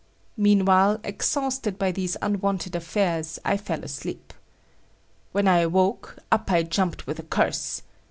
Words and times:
Meanwhile, 0.35 0.99
exhausted 1.03 1.77
by 1.77 1.91
these 1.91 2.17
unwonted 2.23 2.73
affairs, 2.75 3.37
I 3.45 3.55
fell 3.55 3.83
asleep. 3.83 4.33
When 5.31 5.47
I 5.47 5.59
awoke, 5.59 6.17
up 6.31 6.49
I 6.51 6.63
jumped 6.63 7.05
with 7.05 7.19
a 7.19 7.23
curse. 7.23 7.83